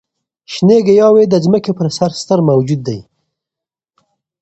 [0.53, 2.99] شنې ګیاوې د ځمکې پر سر ستر موجود دي.